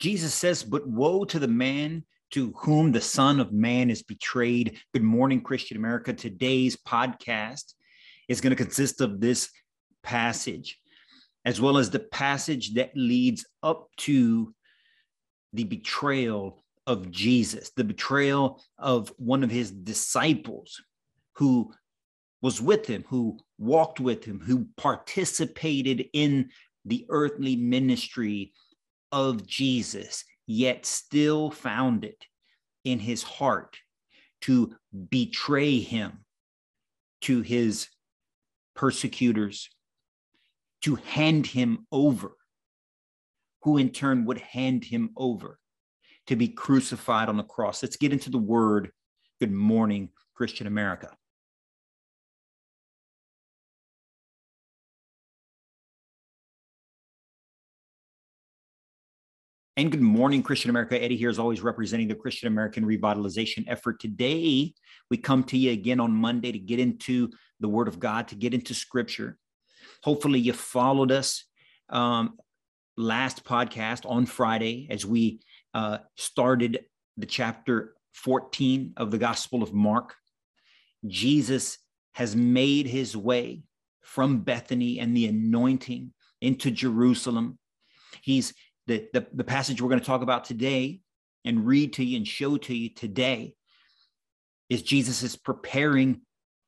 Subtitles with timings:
[0.00, 4.78] Jesus says, But woe to the man to whom the Son of Man is betrayed.
[4.94, 6.14] Good morning, Christian America.
[6.14, 7.74] Today's podcast
[8.28, 9.50] is going to consist of this
[10.02, 10.78] passage,
[11.44, 14.54] as well as the passage that leads up to
[15.52, 20.80] the betrayal of Jesus, the betrayal of one of his disciples
[21.34, 21.72] who
[22.40, 26.48] was with him, who walked with him, who participated in
[26.86, 28.52] the earthly ministry
[29.12, 32.24] of Jesus, yet still found it
[32.84, 33.78] in his heart
[34.42, 34.74] to
[35.10, 36.24] betray him
[37.22, 37.88] to his
[38.74, 39.68] persecutors,
[40.82, 42.32] to hand him over,
[43.62, 45.58] who in turn would hand him over
[46.26, 47.82] to be crucified on the cross.
[47.82, 48.90] Let's get into the word.
[49.40, 51.14] Good morning, Christian America.
[59.80, 61.02] And good morning, Christian America.
[61.02, 63.98] Eddie here is always representing the Christian American revitalization effort.
[63.98, 64.74] Today,
[65.10, 68.34] we come to you again on Monday to get into the Word of God, to
[68.34, 69.38] get into Scripture.
[70.02, 71.46] Hopefully, you followed us
[71.88, 72.36] um,
[72.98, 75.40] last podcast on Friday as we
[75.72, 76.84] uh, started
[77.16, 80.14] the chapter 14 of the Gospel of Mark.
[81.06, 81.78] Jesus
[82.12, 83.62] has made his way
[84.02, 87.58] from Bethany and the anointing into Jerusalem.
[88.20, 88.52] He's
[88.86, 91.00] the, the, the passage we're going to talk about today
[91.44, 93.54] and read to you and show to you today
[94.68, 96.20] is Jesus is preparing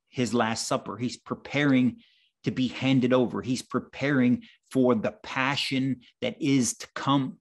[0.08, 0.96] his last supper.
[0.96, 1.96] He's preparing
[2.44, 3.40] to be handed over.
[3.40, 7.38] He's preparing for the passion that is to come.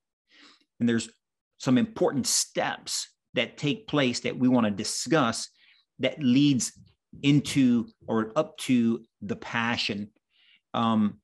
[0.80, 1.10] And there's
[1.58, 5.50] some important steps that take place that we want to discuss
[6.00, 6.74] that leads
[7.24, 10.10] into or up to the passion.
[10.74, 11.21] Um,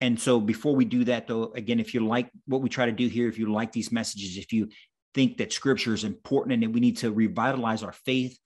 [0.00, 2.92] and so before we do that, though, again, if you like what we try to
[2.92, 4.68] do here, if you like these messages, if you
[5.14, 8.38] think that scripture is important and that we need to revitalize our faith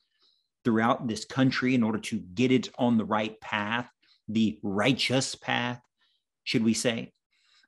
[0.64, 3.88] throughout this country in order to get it on the right path,
[4.28, 5.80] the righteous path,
[6.44, 7.12] should we say,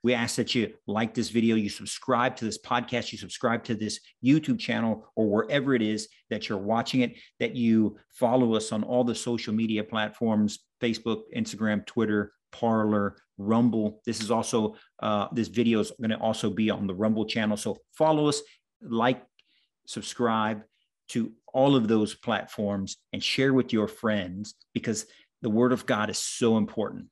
[0.02, 3.74] we ask that you like this video, you subscribe to this podcast, you subscribe to
[3.74, 8.70] this YouTube channel, or wherever it is that you're watching it, that you follow us
[8.70, 14.00] on all the social media platforms Facebook, Instagram, Twitter, Parler, Rumble.
[14.06, 17.56] This is also, uh, this video is going to also be on the Rumble channel.
[17.56, 18.40] So follow us,
[18.80, 19.22] like,
[19.86, 20.62] subscribe
[21.08, 25.06] to all of those platforms and share with your friends because
[25.42, 27.06] the word of God is so important.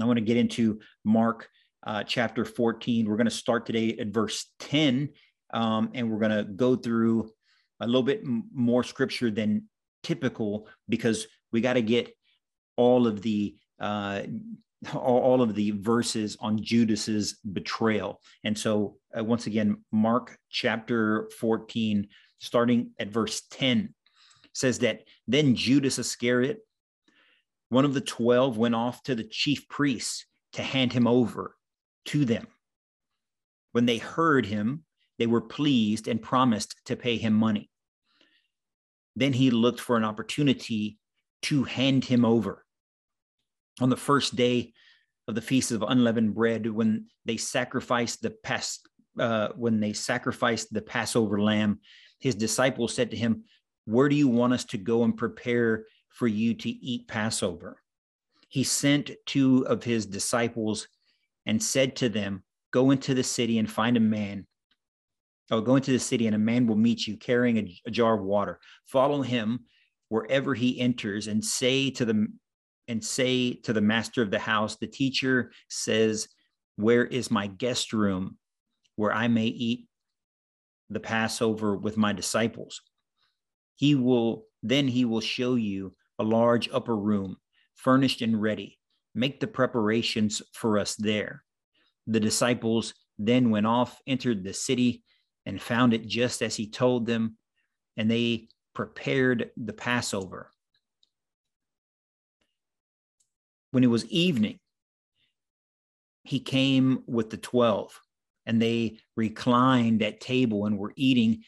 [0.00, 1.48] I want to get into Mark
[1.86, 3.08] uh, chapter 14.
[3.08, 5.08] We're going to start today at verse 10,
[5.52, 7.30] um, and we're going to go through
[7.80, 9.68] a little bit m- more scripture than
[10.02, 12.12] typical because we got to get
[12.76, 14.22] all of the uh,
[14.94, 18.20] all, of the verses on Judas's betrayal.
[18.42, 22.08] And so, uh, once again, Mark chapter 14,
[22.38, 23.94] starting at verse 10,
[24.52, 26.58] says that then Judas Iscariot,
[27.70, 31.56] one of the 12, went off to the chief priests to hand him over
[32.06, 32.46] to them.
[33.72, 34.84] When they heard him,
[35.18, 37.70] they were pleased and promised to pay him money.
[39.16, 40.98] Then he looked for an opportunity
[41.42, 42.63] to hand him over.
[43.80, 44.72] On the first day
[45.26, 48.80] of the feast of unleavened bread, when they sacrificed the pas-
[49.18, 51.80] uh, when they sacrificed the Passover lamb,
[52.20, 53.44] his disciples said to him,
[53.84, 57.80] "Where do you want us to go and prepare for you to eat Passover?"
[58.48, 60.86] He sent two of his disciples
[61.44, 64.46] and said to them, Go into the city and find a man.
[65.50, 68.14] Oh, go into the city and a man will meet you carrying a, a jar
[68.14, 68.60] of water.
[68.86, 69.66] Follow him
[70.08, 72.28] wherever he enters and say to the
[72.88, 76.28] and say to the master of the house, the teacher says,
[76.76, 78.38] Where is my guest room
[78.96, 79.86] where I may eat
[80.90, 82.80] the Passover with my disciples?
[83.76, 87.36] He will then he will show you a large upper room,
[87.74, 88.78] furnished and ready
[89.14, 91.44] make the preparations for us there.
[92.06, 95.04] The disciples then went off, entered the city,
[95.46, 97.36] and found it just as he told them,
[97.96, 100.50] and they prepared the Passover.
[103.74, 104.60] When it was evening,
[106.22, 108.00] he came with the 12,
[108.46, 111.42] and they reclined at table and were eating.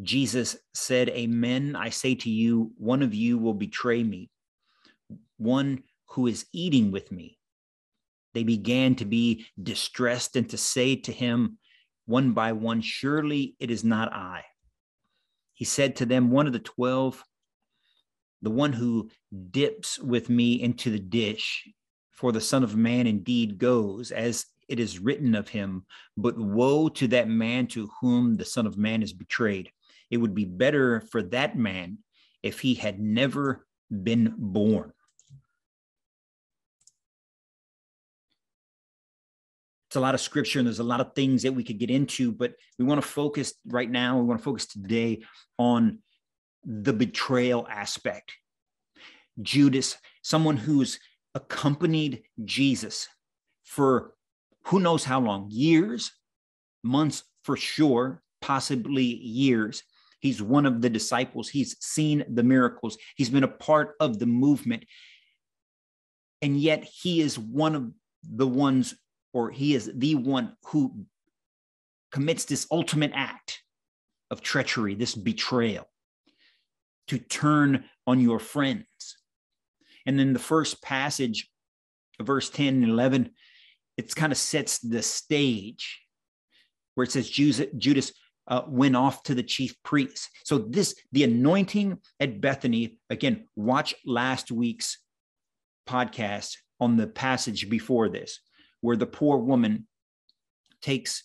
[0.00, 1.76] Jesus said, Amen.
[1.76, 4.30] I say to you, one of you will betray me.
[5.36, 7.38] One who is eating with me.
[8.32, 11.58] They began to be distressed and to say to him
[12.06, 14.44] one by one, Surely it is not I.
[15.52, 17.22] He said to them, One of the twelve,
[18.42, 19.10] the one who
[19.50, 21.68] dips with me into the dish,
[22.12, 25.84] for the Son of Man indeed goes as it is written of him,
[26.16, 29.70] but woe to that man to whom the Son of Man is betrayed.
[30.10, 31.98] It would be better for that man
[32.42, 34.92] if he had never been born.
[39.88, 41.90] It's a lot of scripture and there's a lot of things that we could get
[41.90, 45.22] into, but we want to focus right now, we want to focus today
[45.58, 45.98] on
[46.64, 48.32] the betrayal aspect.
[49.40, 50.98] Judas, someone who's
[51.34, 53.08] accompanied Jesus
[53.64, 54.14] for
[54.64, 56.12] who knows how long years,
[56.82, 59.82] months for sure, possibly years.
[60.20, 61.48] He's one of the disciples.
[61.48, 62.98] He's seen the miracles.
[63.16, 64.84] He's been a part of the movement.
[66.42, 67.90] And yet he is one of
[68.22, 68.94] the ones,
[69.32, 71.06] or he is the one who
[72.12, 73.62] commits this ultimate act
[74.30, 75.89] of treachery, this betrayal,
[77.10, 78.86] to turn on your friends.
[80.06, 81.50] And then the first passage,
[82.22, 83.30] verse 10 and 11,
[83.96, 86.02] it kind of sets the stage
[86.94, 88.12] where it says Judas
[88.46, 90.28] uh, went off to the chief priests.
[90.44, 94.98] So this, the anointing at Bethany, again, watch last week's
[95.88, 98.38] podcast on the passage before this,
[98.82, 99.88] where the poor woman
[100.80, 101.24] takes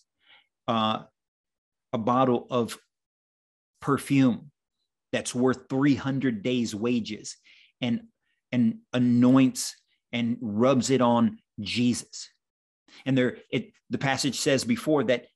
[0.66, 1.04] uh,
[1.92, 2.76] a bottle of
[3.80, 4.50] perfume
[5.12, 7.36] that's worth 300 days wages
[7.80, 8.02] and
[8.52, 9.74] and anoints
[10.12, 12.30] and rubs it on Jesus.
[13.04, 15.26] And there, it, the passage says before that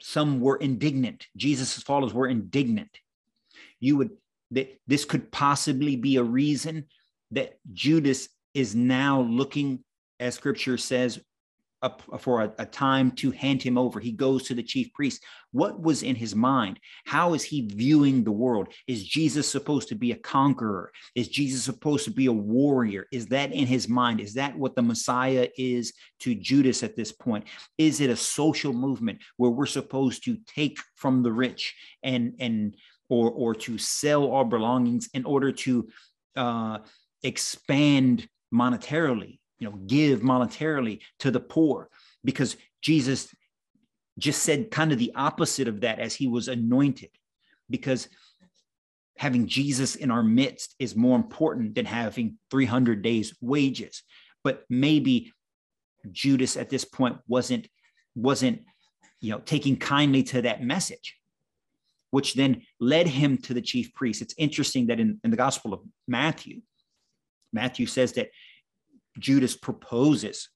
[0.00, 1.26] some were indignant.
[1.36, 2.90] Jesus' followers were indignant.
[3.80, 4.10] You would,
[4.50, 6.86] that this could possibly be a reason
[7.30, 9.82] that Judas is now looking,
[10.20, 11.20] as scripture says,
[12.18, 13.98] for a, a, time to hand him over.
[13.98, 15.24] He goes to the chief priest.
[15.50, 16.78] What was in his mind?
[17.06, 18.68] How is he viewing the world?
[18.86, 20.92] Is Jesus supposed to be a conqueror?
[21.14, 23.06] Is Jesus supposed to be a warrior?
[23.12, 24.20] Is that in his mind?
[24.20, 27.46] Is that what the Messiah is to Judas at this point?
[27.78, 32.76] Is it a social movement where we're supposed to take from the rich and and
[33.08, 35.88] or or to sell our belongings in order to
[36.36, 36.78] uh,
[37.22, 39.40] expand monetarily?
[39.62, 41.88] You know, give monetarily to the poor.
[42.24, 43.32] Because Jesus
[44.18, 47.10] just said kind of the opposite of that as he was anointed.
[47.70, 48.08] Because
[49.16, 54.02] having Jesus in our midst is more important than having 300 days wages.
[54.42, 55.32] But maybe
[56.10, 57.68] Judas at this point wasn't
[58.16, 58.64] wasn't
[59.20, 61.16] you know taking kindly to that message
[62.10, 65.72] which then led him to the chief priest it's interesting that in, in the gospel
[65.72, 66.60] of Matthew
[67.52, 68.28] Matthew says that
[69.18, 70.48] Judas proposes,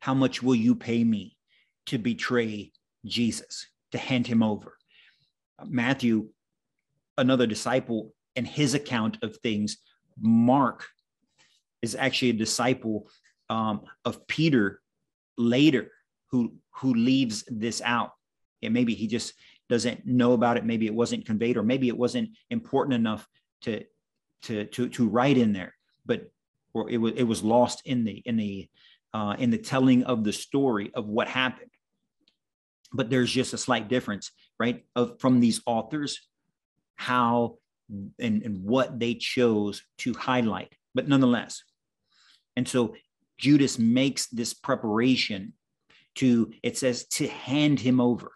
[0.00, 1.36] How much will you pay me
[1.86, 2.72] to betray
[3.04, 4.76] Jesus, to hand him over?
[5.64, 6.28] Matthew,
[7.16, 9.78] another disciple, and his account of things,
[10.20, 10.86] Mark
[11.82, 13.08] is actually a disciple
[13.50, 14.80] um, of Peter
[15.36, 15.90] later
[16.30, 18.12] who, who leaves this out.
[18.62, 19.34] And maybe he just
[19.68, 20.64] doesn't know about it.
[20.64, 23.26] Maybe it wasn't conveyed, or maybe it wasn't important enough
[23.62, 23.84] to,
[24.42, 25.74] to, to, to write in there.
[26.06, 26.30] But
[26.74, 28.68] or it was it was lost in the in the
[29.14, 31.70] uh, in the telling of the story of what happened.
[32.92, 36.20] But there's just a slight difference, right, of from these authors,
[36.96, 37.58] how
[38.18, 40.74] and, and what they chose to highlight.
[40.94, 41.62] But nonetheless,
[42.56, 42.96] and so
[43.38, 45.54] Judas makes this preparation
[46.16, 48.32] to it says to hand him over.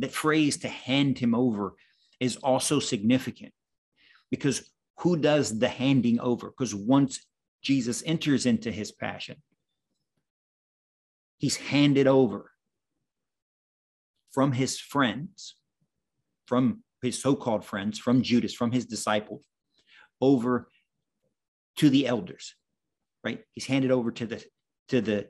[0.00, 1.74] That phrase to hand him over
[2.20, 3.52] is also significant
[4.30, 6.48] because who does the handing over?
[6.48, 7.24] Because once
[7.62, 9.36] Jesus enters into his passion,
[11.38, 12.50] he's handed over
[14.32, 15.54] from his friends,
[16.46, 19.44] from his so called friends, from Judas, from his disciples,
[20.20, 20.68] over
[21.76, 22.56] to the elders,
[23.22, 23.40] right?
[23.54, 24.44] He's handed over to the
[24.88, 25.28] to the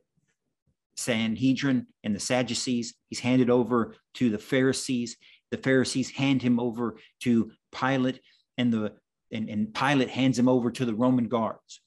[0.96, 2.94] Sanhedrin and the Sadducees.
[3.08, 5.16] He's handed over to the Pharisees.
[5.50, 8.20] The Pharisees hand him over to Pilate,
[8.56, 8.94] and the
[9.32, 11.80] and, and Pilate hands him over to the Roman guards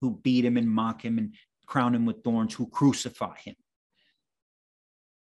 [0.00, 1.34] who beat him and mock him and
[1.66, 3.54] crown him with thorns, who crucify him.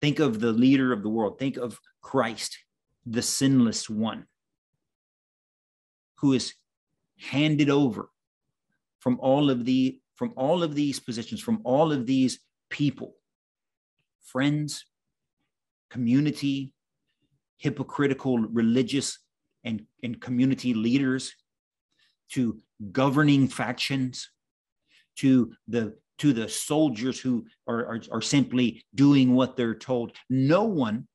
[0.02, 1.40] Think of the leader of the world.
[1.40, 2.58] Think of Christ,
[3.06, 4.26] the sinless one,
[6.20, 6.54] who is
[7.20, 8.10] handed over
[9.00, 13.14] from all of the from all of these positions, from all of these people,
[14.24, 14.86] friends,
[15.90, 16.74] community,
[17.58, 19.20] hypocritical religious
[19.64, 21.34] and, and community leaders
[22.32, 22.60] to
[22.92, 24.30] governing factions
[25.18, 30.14] to the to the soldiers who are, are, are simply doing what they're told.
[30.30, 31.08] No one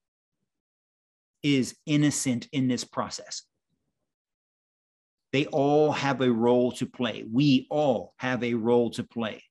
[1.43, 3.43] is innocent in this process.
[5.33, 7.25] They all have a role to play.
[7.31, 9.43] We all have a role to play.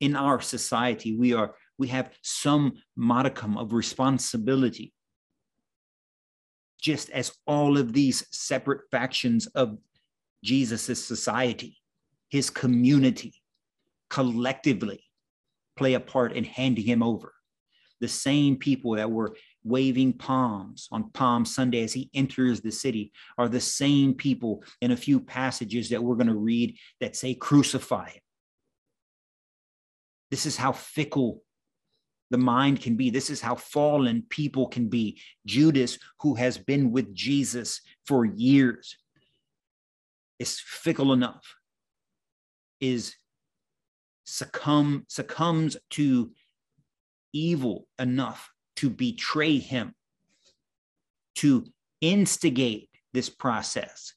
[0.00, 4.92] In our society we are we have some modicum of responsibility.
[6.80, 9.78] Just as all of these separate factions of
[10.42, 11.76] Jesus' society,
[12.28, 13.34] his community,
[14.08, 15.04] collectively
[15.76, 17.32] play a part in handing him over.
[18.00, 23.12] The same people that were waving palms on Palm Sunday as he enters the city
[23.36, 27.34] are the same people in a few passages that we're going to read that say,
[27.34, 28.22] Crucify him.
[30.30, 31.42] This is how fickle
[32.30, 33.10] the mind can be.
[33.10, 35.20] This is how fallen people can be.
[35.46, 38.96] Judas, who has been with Jesus for years,
[40.38, 41.56] is fickle enough,
[42.80, 43.14] is
[44.24, 46.30] succumb succumbs to
[47.32, 49.94] evil enough to betray him,
[51.34, 51.66] to
[52.00, 54.14] instigate this process.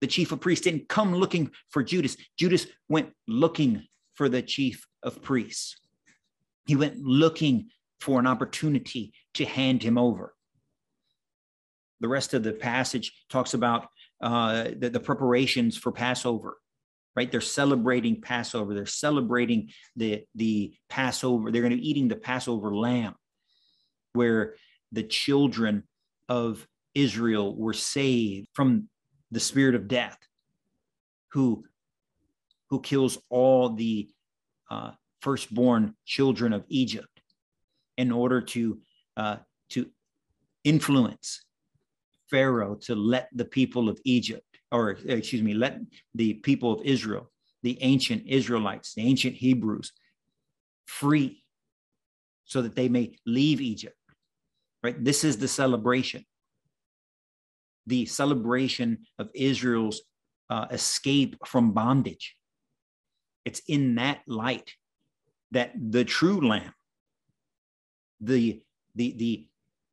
[0.00, 2.16] The chief of priests didn't come looking for Judas.
[2.38, 5.76] Judas went looking for the chief of priests.
[6.66, 10.34] He went looking for an opportunity to hand him over.
[12.00, 13.88] The rest of the passage talks about
[14.20, 16.56] uh, the, the preparations for Passover
[17.16, 17.30] right?
[17.30, 18.74] They're celebrating passover.
[18.74, 21.52] They're celebrating the the passover.
[21.52, 23.14] They're going to be eating the passover lamb
[24.14, 24.54] where
[24.92, 25.82] the children
[26.28, 28.88] of israel were saved from
[29.30, 30.16] the spirit of death
[31.32, 31.64] who
[32.70, 34.08] who kills all the
[34.70, 34.92] uh,
[35.24, 37.16] firstborn children of egypt
[37.96, 38.78] in order to
[39.16, 39.36] uh,
[39.68, 39.80] to
[40.64, 41.44] influence
[42.30, 45.78] pharaoh to let the people of egypt or excuse me, let
[46.14, 47.30] the people of Israel,
[47.62, 49.92] the ancient Israelites, the ancient Hebrews,
[50.86, 51.44] free
[52.44, 53.96] so that they may leave Egypt.
[54.82, 55.02] Right?
[55.02, 56.24] This is the celebration.
[57.86, 60.02] The celebration of Israel's
[60.50, 62.36] uh, escape from bondage.
[63.44, 64.74] It's in that light
[65.54, 66.72] that the true lamb,
[68.20, 68.62] the,
[68.94, 69.46] the, the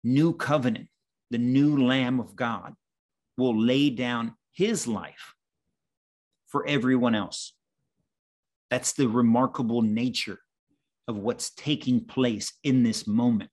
[0.03, 0.87] new covenant,
[1.29, 2.73] the new lamb of God
[3.37, 5.33] will lay down his life
[6.47, 7.53] for everyone else.
[8.69, 10.39] That's the remarkable nature
[11.07, 13.51] of what's taking place in this moment.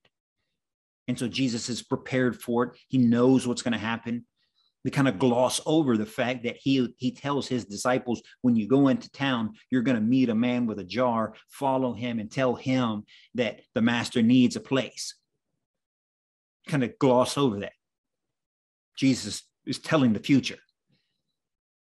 [1.06, 2.78] And so Jesus is prepared for it.
[2.88, 4.26] He knows what's going to happen.
[4.84, 8.68] We kind of gloss over the fact that he, he tells his disciples when you
[8.68, 12.30] go into town, you're going to meet a man with a jar, follow him and
[12.30, 13.04] tell him
[13.34, 15.14] that the master needs a place.
[16.68, 17.72] Kind of gloss over that.
[18.96, 20.58] Jesus is telling the future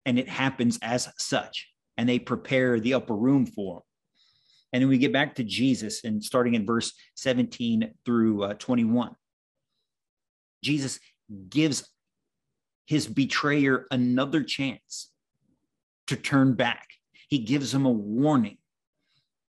[0.05, 1.67] and it happens as such.
[1.97, 3.83] And they prepare the upper room for him.
[4.71, 9.15] And then we get back to Jesus and starting in verse 17 through uh, 21.
[10.63, 10.99] Jesus
[11.49, 11.89] gives
[12.87, 15.11] his betrayer another chance
[16.07, 16.87] to turn back.
[17.27, 18.57] He gives him a warning.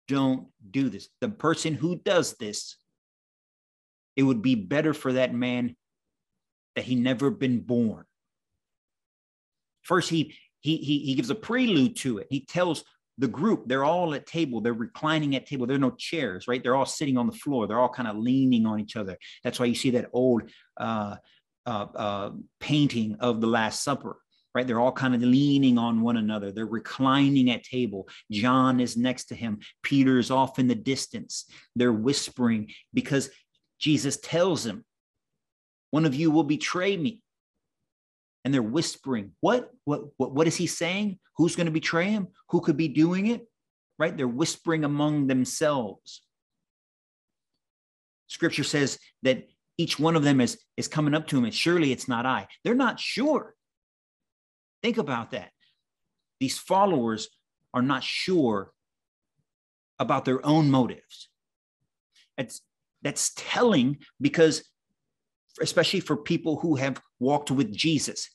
[0.08, 1.08] Don't do this.
[1.20, 2.76] The person who does this,
[4.16, 5.76] it would be better for that man
[6.74, 8.04] that he never been born.
[9.82, 12.26] First, he he, he, he gives a prelude to it.
[12.28, 12.84] He tells
[13.16, 15.66] the group, they're all at table, they're reclining at table.
[15.66, 16.62] There are no chairs, right?
[16.62, 17.66] They're all sitting on the floor.
[17.66, 19.16] They're all kind of leaning on each other.
[19.44, 20.42] That's why you see that old
[20.76, 21.16] uh,
[21.68, 24.16] uh, uh, painting of the Last Supper,
[24.54, 24.66] right?
[24.66, 26.50] They're all kind of leaning on one another.
[26.50, 28.08] They're reclining at table.
[28.32, 29.58] John is next to him.
[29.82, 31.44] Peter's off in the distance.
[31.76, 33.28] They're whispering because
[33.78, 34.86] Jesus tells them,
[35.90, 37.22] one of you will betray me
[38.44, 41.18] and they're whispering, what, what, what, what is he saying?
[41.36, 42.28] Who's going to betray him?
[42.48, 43.46] Who could be doing it?
[43.98, 44.16] Right?
[44.16, 46.22] They're whispering among themselves.
[48.26, 49.48] Scripture says that
[49.78, 52.48] each one of them is, is coming up to him and surely it's not I.
[52.64, 53.54] They're not sure.
[54.82, 55.50] Think about that.
[56.40, 57.28] These followers
[57.72, 58.72] are not sure
[59.98, 61.28] about their own motives.
[62.36, 62.60] That's,
[63.02, 64.62] that's telling because
[65.60, 68.30] especially for people who have walked with Jesus.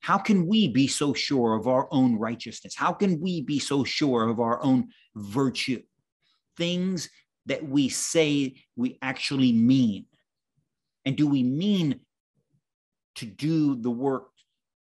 [0.00, 2.74] How can we be so sure of our own righteousness?
[2.76, 5.82] How can we be so sure of our own virtue?
[6.56, 7.08] Things
[7.46, 10.06] that we say we actually mean.
[11.04, 12.00] And do we mean
[13.16, 14.28] to do the work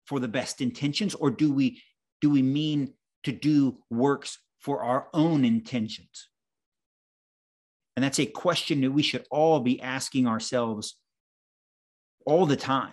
[0.06, 1.82] for the best intentions or do we
[2.20, 2.94] do we mean
[3.24, 6.28] to do works for our own intentions?
[7.94, 10.96] And that's a question that we should all be asking ourselves
[12.26, 12.92] all the time.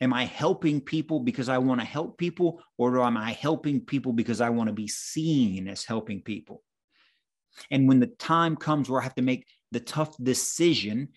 [0.00, 4.14] Am I helping people because I want to help people, or am I helping people
[4.14, 6.62] because I want to be seen as helping people?
[7.70, 11.08] And when the time comes where I have to make the tough decision,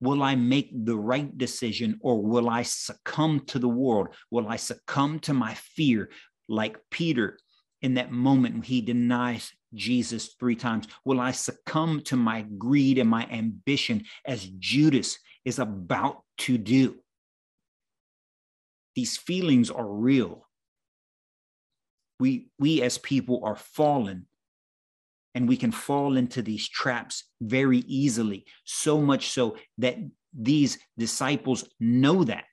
[0.00, 4.08] will I make the right decision or will I succumb to the world?
[4.30, 6.10] Will I succumb to my fear
[6.48, 7.38] like Peter
[7.82, 10.86] in that moment when he denies Jesus three times?
[11.04, 16.96] Will I succumb to my greed and my ambition as Judas is about to do?
[18.96, 20.46] These feelings are real.
[22.18, 24.26] We, we as people are fallen
[25.34, 29.96] and we can fall into these traps very easily, so much so that
[30.32, 32.44] these disciples know that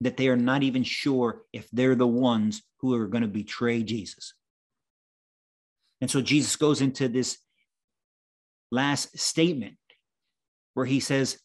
[0.00, 3.82] that they are not even sure if they're the ones who are going to betray
[3.82, 4.34] Jesus.
[6.00, 7.38] And so Jesus goes into this
[8.70, 9.76] last statement
[10.74, 11.38] where he says,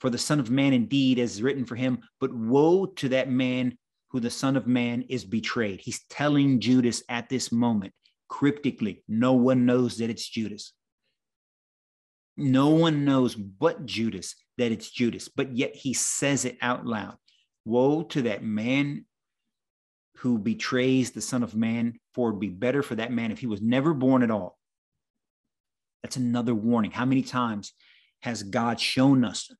[0.00, 3.78] For the Son of Man indeed is written for him, but woe to that man
[4.10, 5.80] who the Son of Man is betrayed.
[5.80, 7.92] He's telling Judas at this moment,
[8.32, 10.72] cryptically, no one knows that it's Judas.
[12.34, 17.18] No one knows but Judas that it's Judas, but yet he says it out loud.
[17.66, 19.04] Woe to that man
[20.16, 23.38] who betrays the Son of Man, for it would be better for that man if
[23.38, 24.58] he was never born at all.
[26.02, 26.90] That's another warning.
[26.90, 27.74] How many times
[28.22, 29.54] has God shown us,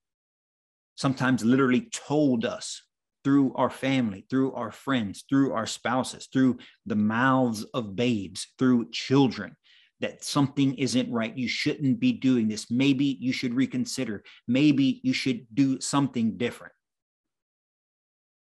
[0.95, 2.83] sometimes literally told us
[3.25, 8.91] through our family, through our friends, through our spouses, through the mouths of babes, through
[8.91, 9.57] children,
[10.00, 11.37] that something isn't right.
[11.37, 12.71] You shouldn't be doing this.
[12.71, 14.25] Maybe you should reconsider.
[14.49, 16.73] Maybe you should do something different.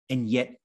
[0.09, 0.55] And yet,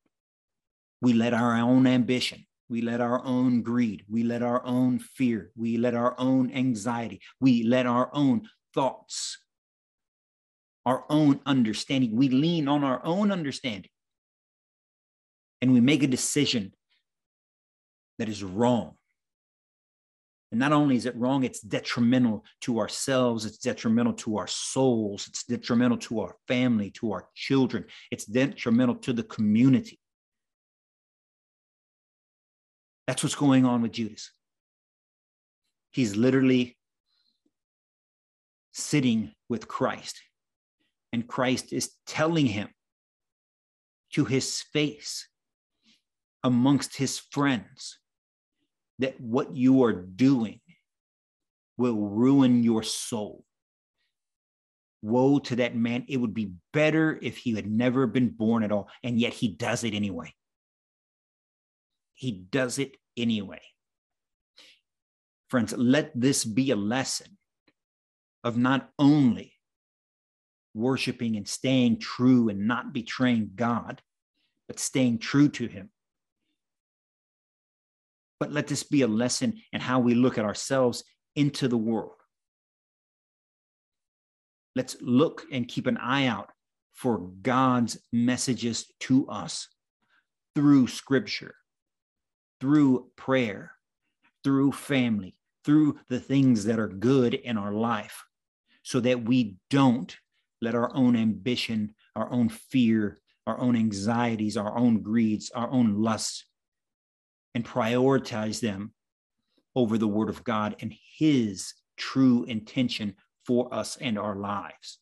[1.02, 5.50] we let our own ambition, we let our own greed, we let our own fear,
[5.56, 9.38] we let our own anxiety, we let our own thoughts,
[10.86, 13.90] our own understanding, we lean on our own understanding
[15.66, 16.72] and we make a decision
[18.20, 18.94] that is wrong.
[20.52, 25.26] And not only is it wrong, it's detrimental to ourselves, it's detrimental to our souls,
[25.26, 29.98] it's detrimental to our family, to our children, it's detrimental to the community.
[33.08, 34.30] That's what's going on with Judas.
[35.90, 36.78] He's literally
[38.72, 40.22] sitting with Christ,
[41.12, 42.68] and Christ is telling him
[44.12, 45.26] to his face
[46.46, 47.98] amongst his friends
[49.00, 50.60] that what you are doing
[51.76, 53.44] will ruin your soul.
[55.02, 56.04] Woe to that man.
[56.08, 58.88] It would be better if he had never been born at all.
[59.02, 60.32] And yet he does it anyway.
[62.14, 63.60] He does it anyway.
[65.50, 67.38] Friends, let this be a lesson
[68.44, 69.52] of not only
[70.74, 74.00] worshiping and staying true and not betraying God,
[74.68, 75.90] but staying true to Him
[78.38, 82.12] but let this be a lesson in how we look at ourselves into the world.
[84.74, 86.50] Let's look and keep an eye out
[86.92, 89.68] for God's messages to us
[90.54, 91.54] through scripture,
[92.60, 93.72] through prayer,
[94.44, 98.24] through family, through the things that are good in our life,
[98.82, 100.16] so that we don't
[100.62, 106.02] let our own ambition, our own fear, our own anxieties, our own greeds, our own
[106.02, 106.44] lusts
[107.56, 108.92] and prioritize them
[109.74, 113.14] over the word of God and his true intention
[113.46, 114.98] for us and our lives.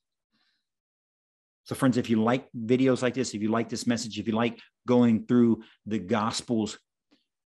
[1.65, 4.35] So, friends, if you like videos like this, if you like this message, if you
[4.35, 6.79] like going through the Gospels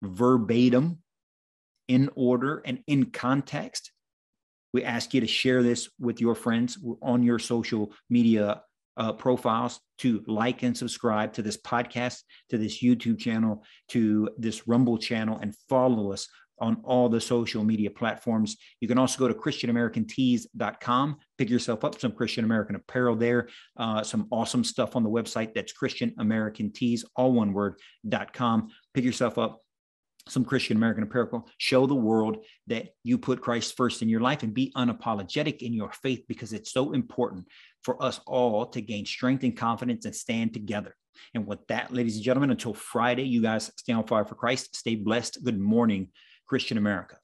[0.02, 0.98] verbatim,
[1.88, 3.92] in order, and in context,
[4.74, 8.64] we ask you to share this with your friends on your social media
[8.98, 14.68] uh, profiles to like and subscribe to this podcast, to this YouTube channel, to this
[14.68, 16.28] Rumble channel, and follow us
[16.60, 18.58] on all the social media platforms.
[18.80, 24.04] You can also go to ChristianAmericanTees.com, pick yourself up some Christian American apparel there, uh,
[24.04, 25.54] some awesome stuff on the website.
[25.54, 27.76] That's Christian American Tees, all one word,
[28.34, 28.70] .com.
[28.94, 29.62] Pick yourself up
[30.30, 31.48] some Christian American apparel.
[31.58, 35.74] Show the world that you put Christ first in your life and be unapologetic in
[35.74, 37.48] your faith because it's so important
[37.88, 40.94] for us all to gain strength and confidence and stand together.
[41.34, 44.76] And with that, ladies and gentlemen, until Friday, you guys stay on fire for Christ.
[44.76, 45.42] Stay blessed.
[45.42, 46.10] Good morning,
[46.48, 47.16] Christian America.